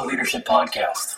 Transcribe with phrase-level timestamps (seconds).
[0.00, 1.14] Bible Leadership Podcast.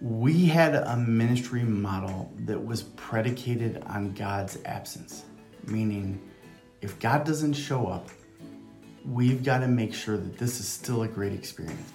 [0.00, 5.24] We had a ministry model that was predicated on God's absence,
[5.66, 6.20] meaning
[6.80, 8.08] if God doesn't show up,
[9.04, 11.90] we've got to make sure that this is still a great experience.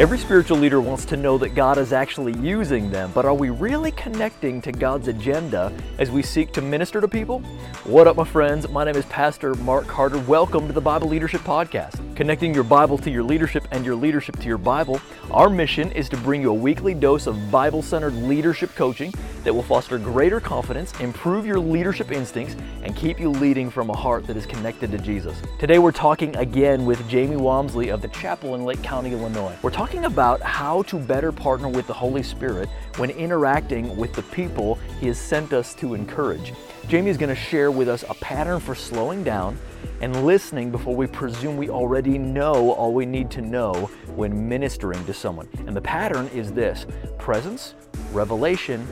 [0.00, 3.50] Every spiritual leader wants to know that God is actually using them, but are we
[3.50, 7.40] really connecting to God's agenda as we seek to minister to people?
[7.84, 8.66] What up, my friends?
[8.66, 10.16] My name is Pastor Mark Carter.
[10.20, 12.09] Welcome to the Bible Leadership Podcast.
[12.20, 16.06] Connecting your Bible to your leadership and your leadership to your Bible, our mission is
[16.10, 19.10] to bring you a weekly dose of Bible centered leadership coaching
[19.42, 23.96] that will foster greater confidence, improve your leadership instincts, and keep you leading from a
[23.96, 25.40] heart that is connected to Jesus.
[25.58, 29.56] Today, we're talking again with Jamie Walmsley of the Chapel in Lake County, Illinois.
[29.62, 34.24] We're talking about how to better partner with the Holy Spirit when interacting with the
[34.24, 36.52] people He has sent us to encourage.
[36.86, 39.58] Jamie is going to share with us a pattern for slowing down
[40.00, 43.72] and listening before we presume we already know all we need to know
[44.16, 45.48] when ministering to someone.
[45.66, 46.86] And the pattern is this
[47.18, 47.74] presence,
[48.12, 48.86] revelation,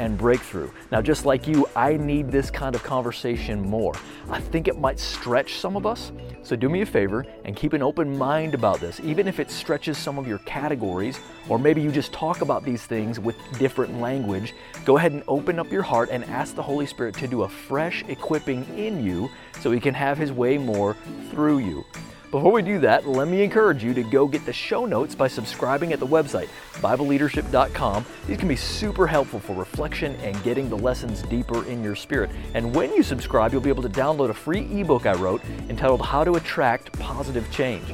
[0.00, 0.70] and breakthrough.
[0.90, 3.94] Now, just like you, I need this kind of conversation more.
[4.30, 6.10] I think it might stretch some of us.
[6.42, 9.50] So, do me a favor and keep an open mind about this, even if it
[9.50, 11.20] stretches some of your categories,
[11.50, 14.54] or maybe you just talk about these things with different language.
[14.86, 17.48] Go ahead and open up your heart and ask the Holy Spirit to do a
[17.48, 19.28] fresh equipping in you
[19.60, 20.96] so He can have His way more
[21.30, 21.84] through you.
[22.30, 25.26] Before we do that, let me encourage you to go get the show notes by
[25.26, 28.06] subscribing at the website, BibleLeadership.com.
[28.28, 32.30] These can be super helpful for reflection and getting the lessons deeper in your spirit.
[32.54, 36.02] And when you subscribe, you'll be able to download a free ebook I wrote entitled
[36.02, 37.92] How to Attract Positive Change.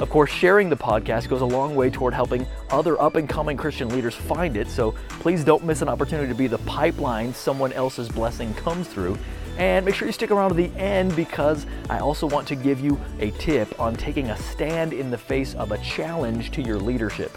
[0.00, 3.56] Of course, sharing the podcast goes a long way toward helping other up and coming
[3.56, 7.72] Christian leaders find it, so please don't miss an opportunity to be the pipeline someone
[7.72, 9.16] else's blessing comes through.
[9.58, 12.80] And make sure you stick around to the end because I also want to give
[12.80, 16.78] you a tip on taking a stand in the face of a challenge to your
[16.78, 17.36] leadership.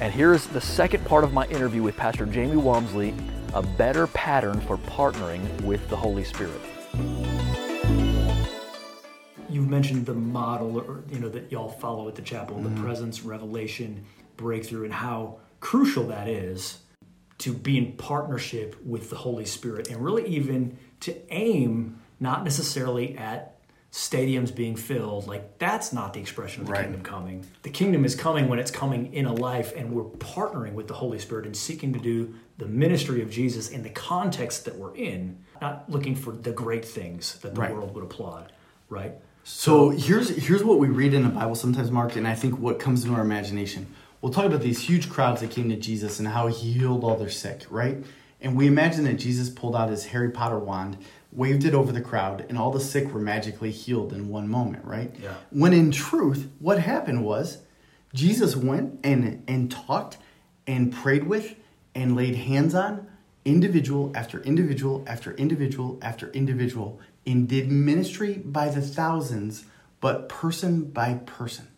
[0.00, 3.14] And here's the second part of my interview with Pastor Jamie Walmsley
[3.52, 6.60] a better pattern for partnering with the Holy Spirit.
[9.48, 12.74] You've mentioned the model or, you know that y'all follow at the chapel, mm-hmm.
[12.74, 14.04] the presence, revelation,
[14.36, 16.78] breakthrough, and how crucial that is
[17.38, 23.16] to be in partnership with the Holy Spirit and really even to aim not necessarily
[23.16, 23.56] at
[23.92, 26.82] stadiums being filled like that's not the expression of the right.
[26.82, 30.74] kingdom coming the kingdom is coming when it's coming in a life and we're partnering
[30.74, 34.64] with the holy spirit and seeking to do the ministry of jesus in the context
[34.64, 37.74] that we're in not looking for the great things that the right.
[37.74, 38.52] world would applaud
[38.88, 42.56] right so here's here's what we read in the bible sometimes mark and i think
[42.60, 46.20] what comes into our imagination we'll talk about these huge crowds that came to jesus
[46.20, 48.04] and how he healed all their sick right
[48.40, 50.96] and we imagine that Jesus pulled out his Harry Potter wand,
[51.32, 54.84] waved it over the crowd, and all the sick were magically healed in one moment,
[54.84, 55.14] right?
[55.22, 55.34] Yeah.
[55.50, 57.58] When in truth, what happened was
[58.14, 60.18] Jesus went and, and talked
[60.66, 61.54] and prayed with
[61.94, 63.06] and laid hands on
[63.44, 69.64] individual after individual after individual after individual and did ministry by the thousands,
[70.00, 71.68] but person by person.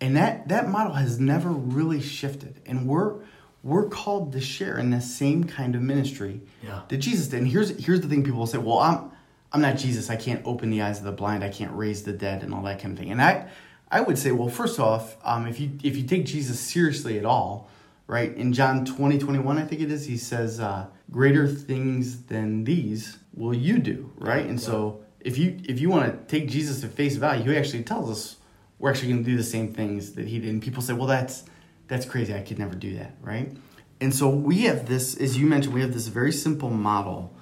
[0.00, 2.60] And that, that model has never really shifted.
[2.66, 3.20] And we're
[3.64, 6.82] we're called to share in the same kind of ministry yeah.
[6.88, 7.38] that Jesus did.
[7.38, 9.10] And here's here's the thing: people will say, "Well, I'm
[9.52, 10.10] I'm not Jesus.
[10.10, 11.42] I can't open the eyes of the blind.
[11.42, 13.48] I can't raise the dead, and all that kind of thing." And I
[13.90, 17.24] I would say, well, first off, um, if you if you take Jesus seriously at
[17.24, 17.70] all,
[18.06, 18.34] right?
[18.36, 23.18] In John 20, 21, I think it is, he says, uh, "Greater things than these
[23.32, 24.44] will you do," right?
[24.44, 24.66] And yeah.
[24.66, 28.10] so if you if you want to take Jesus at face value, he actually tells
[28.10, 28.36] us
[28.78, 30.50] we're actually going to do the same things that he did.
[30.50, 31.44] And people say, well, that's
[31.88, 32.34] that's crazy.
[32.34, 33.56] I could never do that, right?
[34.00, 37.34] And so we have this, as you mentioned, we have this very simple model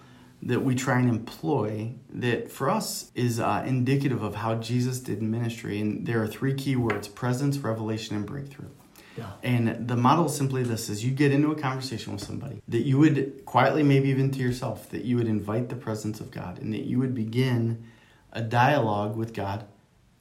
[0.43, 5.23] that we try and employ that for us is uh, indicative of how Jesus did
[5.23, 5.81] ministry.
[5.81, 8.69] And there are three key words presence, revelation, and breakthrough.
[9.17, 9.31] Yeah.
[9.43, 12.83] And the model is simply this as you get into a conversation with somebody, that
[12.83, 16.59] you would quietly, maybe even to yourself, that you would invite the presence of God
[16.59, 17.85] and that you would begin
[18.33, 19.67] a dialogue with God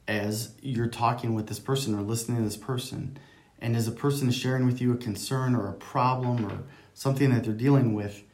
[0.06, 3.16] as you're talking with this person or listening to this person
[3.62, 6.64] and as a person is sharing with you a concern or a problem or
[6.94, 8.24] something that they're dealing with,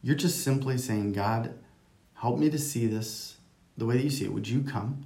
[0.00, 1.52] you're just simply saying, God,
[2.14, 3.36] help me to see this
[3.76, 4.32] the way that you see it.
[4.32, 5.04] Would you come?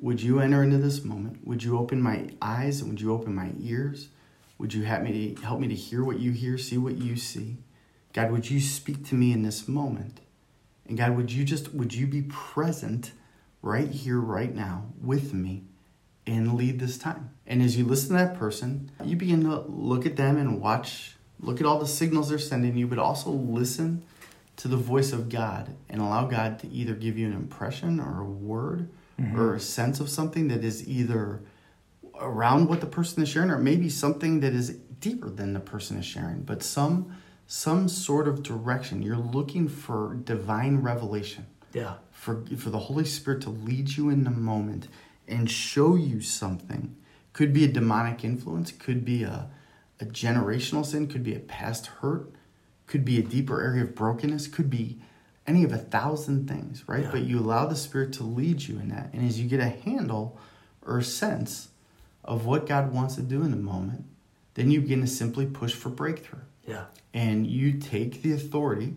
[0.00, 1.46] Would you enter into this moment?
[1.46, 4.08] Would you open my eyes and would you open my ears?
[4.56, 7.16] Would you help me to help me to hear what you hear, see what you
[7.16, 7.58] see?
[8.14, 10.20] God, would you speak to me in this moment?
[10.88, 13.12] And God, would you just would you be present
[13.60, 15.64] right here, right now with me?
[16.26, 17.30] And lead this time.
[17.46, 21.16] And as you listen to that person, you begin to look at them and watch,
[21.40, 24.04] look at all the signals they're sending you, but also listen
[24.56, 28.20] to the voice of God and allow God to either give you an impression or
[28.20, 28.88] a word
[29.20, 29.38] mm-hmm.
[29.38, 31.42] or a sense of something that is either
[32.20, 35.98] around what the person is sharing or maybe something that is deeper than the person
[35.98, 37.14] is sharing, but some
[37.46, 39.02] some sort of direction.
[39.02, 41.46] You're looking for divine revelation.
[41.74, 41.94] Yeah.
[42.10, 44.88] For for the Holy Spirit to lead you in the moment
[45.26, 46.96] and show you something.
[47.32, 49.50] Could be a demonic influence, could be a,
[50.00, 52.30] a generational sin, could be a past hurt,
[52.86, 55.00] could be a deeper area of brokenness, could be
[55.46, 57.04] any of a thousand things, right?
[57.04, 57.10] Yeah.
[57.10, 59.10] But you allow the Spirit to lead you in that.
[59.12, 60.38] And as you get a handle
[60.86, 61.68] or a sense
[62.24, 64.04] of what God wants to do in the moment,
[64.54, 66.40] then you begin to simply push for breakthrough.
[66.66, 66.84] Yeah.
[67.12, 68.94] And you take the authority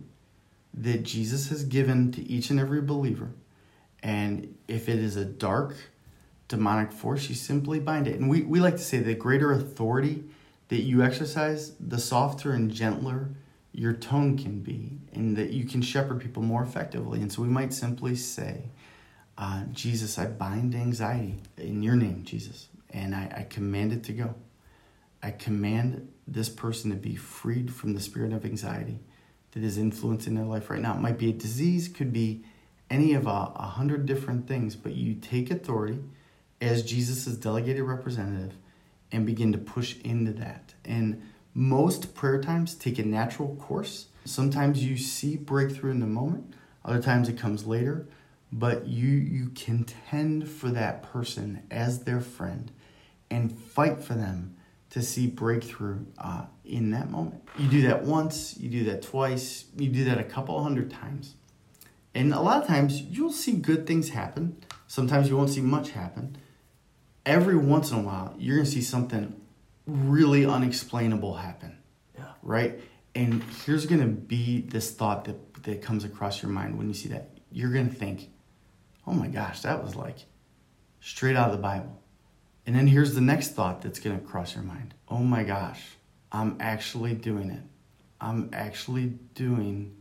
[0.73, 3.31] that Jesus has given to each and every believer.
[4.01, 5.75] And if it is a dark,
[6.47, 8.19] demonic force, you simply bind it.
[8.19, 10.23] And we, we like to say the greater authority
[10.69, 13.29] that you exercise, the softer and gentler
[13.77, 17.21] your tone can be, and that you can shepherd people more effectively.
[17.21, 18.63] And so we might simply say,
[19.37, 24.13] uh, Jesus, I bind anxiety in your name, Jesus, and I, I command it to
[24.13, 24.33] go.
[25.21, 28.99] I command this person to be freed from the spirit of anxiety
[29.51, 30.95] that is influencing their life right now.
[30.95, 32.43] It might be a disease, could be
[32.89, 35.99] any of a, a hundred different things, but you take authority
[36.61, 38.55] as Jesus' delegated representative
[39.11, 40.73] and begin to push into that.
[40.83, 41.21] And
[41.53, 44.07] most prayer times take a natural course.
[44.25, 48.07] Sometimes you see breakthrough in the moment, other times it comes later,
[48.51, 52.71] but you you contend for that person as their friend
[53.29, 54.55] and fight for them
[54.89, 57.41] to see breakthrough uh, in that moment.
[57.57, 61.35] You do that once, you do that twice, you do that a couple hundred times.
[62.15, 64.63] And a lot of times you'll see good things happen.
[64.87, 66.37] Sometimes you won't see much happen.
[67.27, 69.35] Every once in a while, you're to see something
[69.85, 71.77] really unexplainable happen.
[72.17, 72.23] Yeah.
[72.41, 72.79] Right?
[73.15, 77.09] And here's to be this thought that, that comes across your mind when you see
[77.09, 77.31] that.
[77.51, 78.29] You're to think,
[79.05, 80.19] oh my gosh, that was like
[81.01, 82.01] straight out of the Bible.
[82.65, 84.93] And then here's the next thought that's to cross your mind.
[85.09, 85.83] Oh my gosh,
[86.31, 87.63] I'm actually doing it.
[88.21, 89.97] I'm actually doing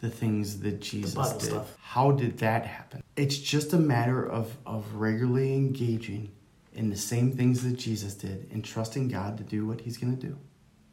[0.00, 1.42] the things that Jesus did.
[1.42, 1.76] Stuff.
[1.80, 3.02] How did that happen?
[3.16, 6.32] It's just a matter of, of regularly engaging
[6.74, 10.16] in the same things that Jesus did and trusting God to do what he's going
[10.16, 10.38] to do.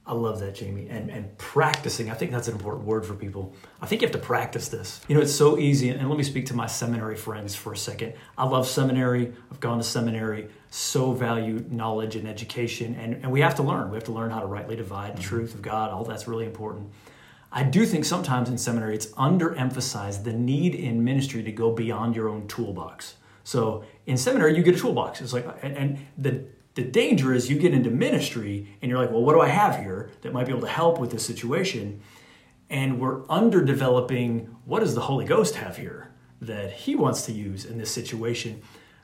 [0.06, 0.88] I love that, Jamie.
[0.89, 3.54] And and practicing, I think that's an important word for people.
[3.81, 5.00] I think you have to practice this.
[5.07, 5.89] You know, it's so easy.
[5.89, 8.13] And let me speak to my seminary friends for a second.
[8.38, 9.31] I love seminary.
[9.51, 10.50] I've gone to seminary.
[10.72, 12.95] So value knowledge and education.
[12.95, 13.92] And, and we have to learn.
[13.92, 15.30] We have to learn how to rightly divide the mm-hmm.
[15.30, 15.92] truth of God.
[15.92, 16.89] All that's really important.
[17.51, 22.16] I do think sometimes in seminary it's underemphasized the need in ministry to go beyond
[22.16, 23.16] your own toolbox.
[23.43, 25.21] So in seminary, you get a toolbox.
[25.21, 29.11] It's like, and, and the the danger is you get into ministry and you're like,
[29.11, 32.01] well, what do I have here that might be able to help with this situation?
[32.69, 37.65] And we're underdeveloping what does the Holy Ghost have here that He wants to use
[37.65, 38.61] in this situation?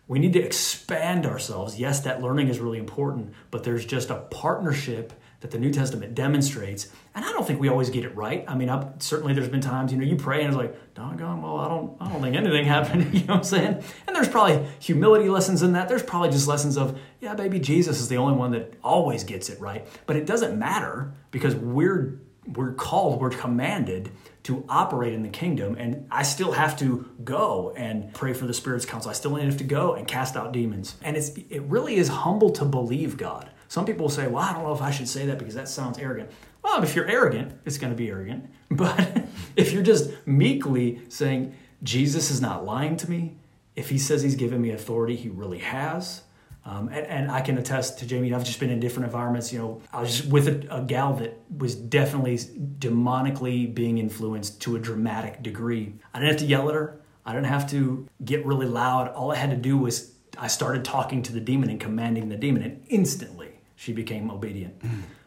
[0.08, 1.78] We need to expand ourselves.
[1.78, 6.16] Yes, that learning is really important, but there's just a partnership that the New Testament
[6.16, 6.88] demonstrates.
[7.14, 8.44] And I don't think we always get it right.
[8.48, 11.42] I mean, I, certainly there's been times, you know, you pray and it's like, doggone,
[11.42, 13.14] well, I don't, I don't think anything happened.
[13.14, 13.84] you know what I'm saying?
[14.08, 15.90] And there's probably humility lessons in that.
[15.90, 19.50] There's probably just lessons of, yeah, baby, Jesus is the only one that always gets
[19.50, 19.88] it right.
[20.08, 24.10] But it doesn't matter because we're we're called, we're commanded
[24.44, 25.76] to operate in the kingdom.
[25.78, 29.12] And I still have to go and pray for the Spirit's counsel.
[29.12, 30.96] I still have to go and cast out demons.
[31.02, 33.52] And it's it really is humble to believe God.
[33.68, 35.98] Some people say, well, I don't know if I should say that because that sounds
[35.98, 36.30] arrogant.
[36.64, 38.50] Well, if you're arrogant, it's going to be arrogant.
[38.70, 43.38] But if you're just meekly saying, Jesus is not lying to me,
[43.78, 46.24] if he says he's given me authority, he really has.
[46.66, 49.54] Um, and, and, I can attest to Jamie, I've just been in different environments.
[49.54, 54.76] You know, I was with a, a gal that was definitely demonically being influenced to
[54.76, 55.94] a dramatic degree.
[56.14, 59.08] I didn't have to yell at her, I didn't have to get really loud.
[59.10, 62.36] All I had to do was I started talking to the demon and commanding the
[62.36, 64.82] demon, and instantly she became obedient.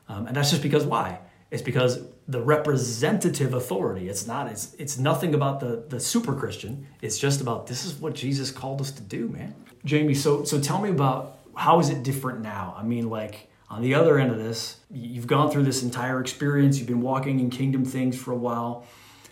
[0.09, 1.21] Um, and that's just because why?
[1.51, 4.09] It's because the representative authority.
[4.09, 4.49] It's not.
[4.49, 6.87] It's it's nothing about the the super Christian.
[7.01, 9.55] It's just about this is what Jesus called us to do, man.
[9.85, 12.75] Jamie, so so tell me about how is it different now?
[12.77, 16.79] I mean, like on the other end of this, you've gone through this entire experience.
[16.79, 18.85] You've been walking in kingdom things for a while.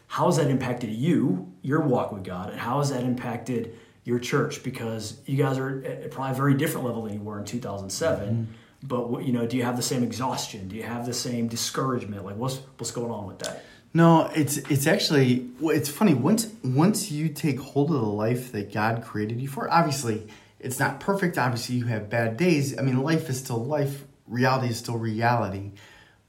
[0.07, 4.19] How has that impacted you, your walk with God, and how has that impacted your
[4.19, 4.63] church?
[4.63, 8.29] Because you guys are at probably a very different level than you were in 2007.
[8.29, 10.69] Mm-hmm but you know do you have the same exhaustion?
[10.69, 12.25] Do you have the same discouragement?
[12.25, 13.65] Like what's what's going on with that?
[13.95, 16.15] No it's it's actually it's funny.
[16.15, 20.29] Once once you take hold of the life that god created you for obviously
[20.61, 21.39] it's not perfect.
[21.39, 22.79] Obviously you have bad days.
[22.79, 24.05] I mean life is still life.
[24.27, 25.73] Reality is still reality.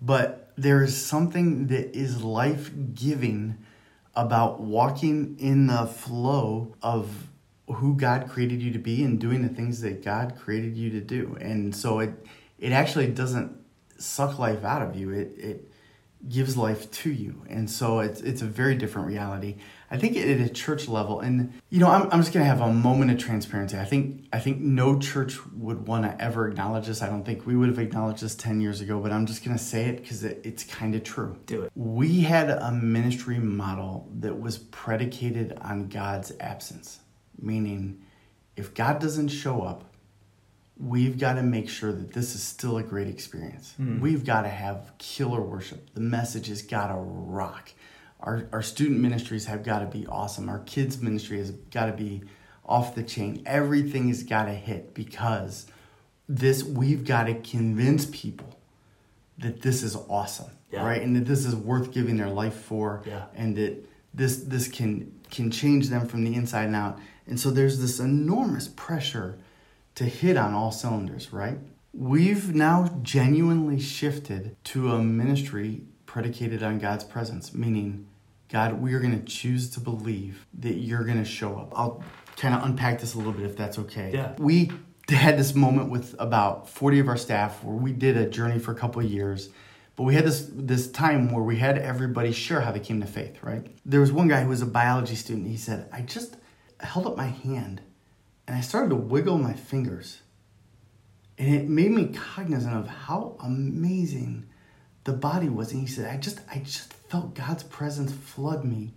[0.01, 3.57] But there is something that is life-giving
[4.15, 7.27] about walking in the flow of
[7.67, 11.01] who God created you to be and doing the things that God created you to
[11.01, 11.37] do.
[11.39, 12.11] And so it
[12.59, 13.57] it actually doesn't
[13.97, 15.11] suck life out of you.
[15.11, 15.71] It it
[16.27, 17.43] gives life to you.
[17.49, 19.55] And so it's it's a very different reality.
[19.89, 22.71] I think at a church level, and you know, I'm, I'm just gonna have a
[22.71, 23.77] moment of transparency.
[23.77, 27.01] I think I think no church would want to ever acknowledge this.
[27.01, 29.57] I don't think we would have acknowledged this ten years ago, but I'm just gonna
[29.57, 31.37] say it because it, it's kind of true.
[31.45, 31.71] Do it.
[31.75, 36.99] We had a ministry model that was predicated on God's absence,
[37.39, 38.03] meaning
[38.55, 39.85] if God doesn't show up,
[40.79, 43.73] we've got to make sure that this is still a great experience.
[43.77, 43.99] Hmm.
[43.99, 45.93] We've got to have killer worship.
[45.93, 47.71] The message has got to rock.
[48.21, 50.49] Our, our student ministries have got to be awesome.
[50.49, 52.23] Our kids' ministry has got to be
[52.65, 53.43] off the chain.
[53.45, 55.67] Everything has got to hit because
[56.27, 58.59] this we've got to convince people
[59.39, 60.85] that this is awesome, Yeah.
[60.85, 61.01] right?
[61.01, 63.25] And that this is worth giving their life for, Yeah.
[63.35, 66.99] and that this this can can change them from the inside and out.
[67.27, 69.37] And so there's this enormous pressure
[69.95, 71.57] to hit on all cylinders, right?
[71.93, 78.07] We've now genuinely shifted to a ministry predicated on God's presence, meaning,
[78.49, 81.77] God, we are going to choose to believe that you're going to show up.
[81.77, 82.03] I'll
[82.37, 84.11] kind of unpack this a little bit if that's okay.
[84.13, 84.33] Yeah.
[84.37, 84.71] We
[85.09, 88.71] had this moment with about 40 of our staff where we did a journey for
[88.71, 89.49] a couple of years.
[89.95, 93.07] But we had this this time where we had everybody share how they came to
[93.07, 93.67] faith, right?
[93.85, 95.47] There was one guy who was a biology student.
[95.47, 96.37] He said, I just
[96.79, 97.81] held up my hand
[98.49, 100.21] and I started to wiggle my fingers.
[101.37, 104.47] And it made me cognizant of how amazing
[105.03, 105.71] the body was.
[105.71, 108.95] And he said, I just I just felt God's presence flood me.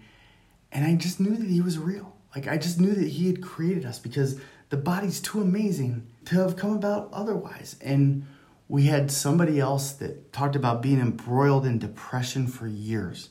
[0.72, 2.16] And I just knew that he was real.
[2.34, 4.40] Like I just knew that he had created us because
[4.70, 7.76] the body's too amazing to have come about otherwise.
[7.82, 8.24] And
[8.70, 13.28] we had somebody else that talked about being embroiled in depression for years.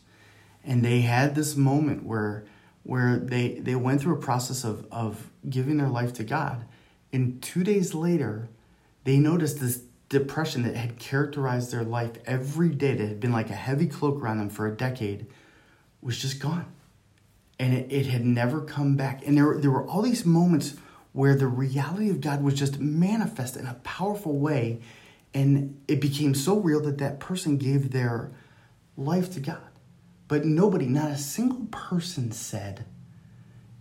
[0.63, 2.46] And they had this moment where
[2.83, 6.65] where they they went through a process of of giving their life to God.
[7.13, 8.50] And 2 days later,
[9.03, 13.50] they noticed this depression that had characterized their life every day that had been like
[13.50, 15.25] a heavy cloak around them for a decade
[16.01, 16.65] was just gone
[17.61, 19.25] and it, it had never come back.
[19.25, 20.73] And there, there were all these moments
[21.13, 24.81] where the reality of God was just manifest in a powerful way,
[25.33, 28.31] and it became so real that that person gave their
[28.97, 29.71] life to God.
[30.31, 32.85] But nobody, not a single person said,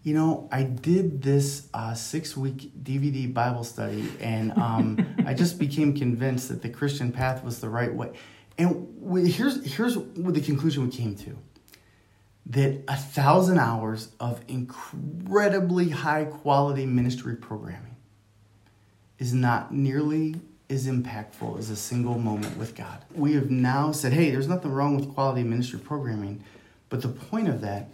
[0.02, 5.61] you know, I did this uh, six week DVD Bible study, and um, I just
[5.61, 8.14] became convinced that the Christian path was the right way.
[8.59, 11.38] And we, here's, here's what the conclusion we came to
[12.47, 17.95] that a thousand hours of incredibly high quality ministry programming
[19.21, 20.35] is not nearly
[20.71, 23.05] as impactful as a single moment with God.
[23.15, 26.45] We have now said, hey, there's nothing wrong with quality ministry programming,
[26.89, 27.89] but the point of that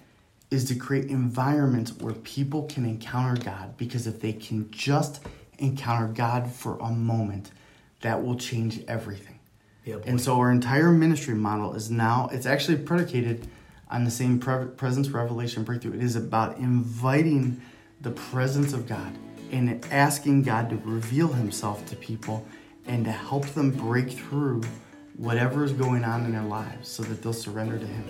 [0.50, 5.20] is to create environments where people can encounter God because if they can just
[5.58, 7.50] encounter God for a moment,
[8.02, 9.38] that will change everything.
[9.84, 9.96] Yeah.
[10.04, 13.48] And so our entire ministry model is now, it's actually predicated
[13.90, 15.94] on the same pre- presence, revelation, breakthrough.
[15.94, 17.60] It is about inviting
[18.00, 19.16] the presence of God
[19.50, 22.46] and asking God to reveal himself to people
[22.86, 24.62] and to help them break through
[25.16, 28.04] whatever is going on in their lives so that they'll surrender to him.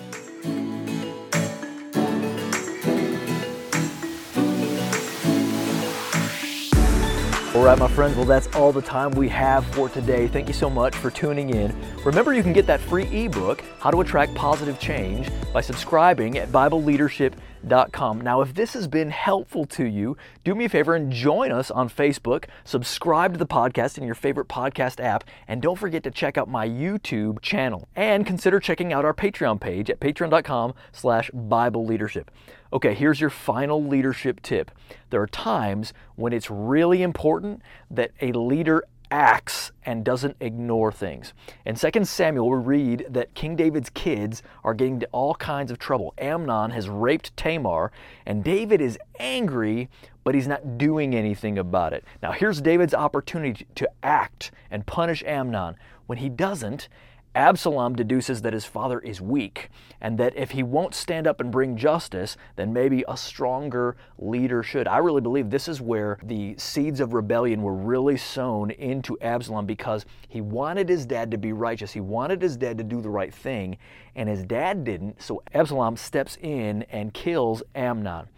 [7.54, 10.28] All right, my friends, well, that's all the time we have for today.
[10.28, 11.74] Thank you so much for tuning in.
[12.04, 16.50] Remember, you can get that free ebook, How to Attract Positive Change, by subscribing at
[16.50, 17.40] BibleLeadership.com.
[17.68, 21.68] Now, if this has been helpful to you, do me a favor and join us
[21.68, 26.12] on Facebook, subscribe to the podcast in your favorite podcast app, and don't forget to
[26.12, 27.88] check out my YouTube channel.
[27.96, 32.30] And consider checking out our Patreon page at patreon.com slash Bible Leadership.
[32.72, 34.70] Okay, here's your final leadership tip.
[35.10, 41.32] There are times when it's really important that a leader acts and doesn't ignore things.
[41.64, 45.78] In 2 Samuel, we read that King David's kids are getting into all kinds of
[45.78, 46.14] trouble.
[46.18, 47.92] Amnon has raped Tamar,
[48.24, 49.88] and David is angry,
[50.24, 52.04] but he's not doing anything about it.
[52.22, 55.76] Now, here's David's opportunity to act and punish Amnon.
[56.06, 56.88] When he doesn't,
[57.36, 59.68] Absalom deduces that his father is weak
[60.00, 64.62] and that if he won't stand up and bring justice, then maybe a stronger leader
[64.62, 64.88] should.
[64.88, 69.66] I really believe this is where the seeds of rebellion were really sown into Absalom
[69.66, 71.92] because he wanted his dad to be righteous.
[71.92, 73.76] He wanted his dad to do the right thing,
[74.14, 75.20] and his dad didn't.
[75.20, 78.28] So Absalom steps in and kills Amnon.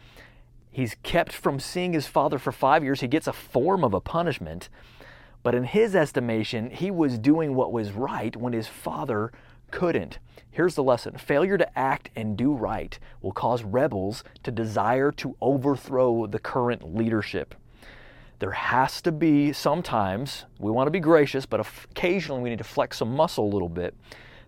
[0.72, 3.00] He's kept from seeing his father for five years.
[3.00, 4.68] He gets a form of a punishment.
[5.42, 9.32] But in his estimation, he was doing what was right when his father
[9.70, 10.18] couldn't.
[10.50, 15.36] Here's the lesson failure to act and do right will cause rebels to desire to
[15.40, 17.54] overthrow the current leadership.
[18.40, 22.64] There has to be sometimes, we want to be gracious, but occasionally we need to
[22.64, 23.94] flex some muscle a little bit.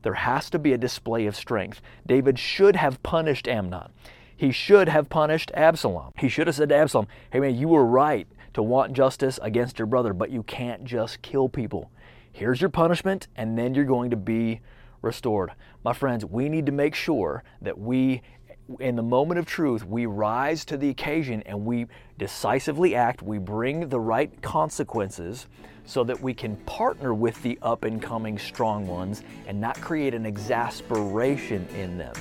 [0.02, 1.82] There has to be a display of strength.
[2.06, 3.90] David should have punished Amnon.
[4.36, 6.12] He should have punished Absalom.
[6.16, 9.78] He should have said to Absalom, Hey man, you were right to want justice against
[9.78, 11.90] your brother, but you can't just kill people.
[12.32, 14.60] Here's your punishment, and then you're going to be
[15.02, 15.52] restored.
[15.84, 18.22] My friends, we need to make sure that we,
[18.78, 21.86] in the moment of truth, we rise to the occasion and we
[22.18, 23.22] decisively act.
[23.22, 25.46] We bring the right consequences
[25.84, 30.14] so that we can partner with the up and coming strong ones and not create
[30.14, 32.14] an exasperation in them.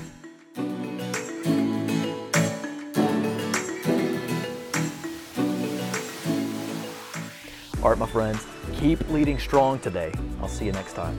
[7.82, 10.14] Right, my friends, keep leading strong today.
[10.42, 11.16] I'll see you next time.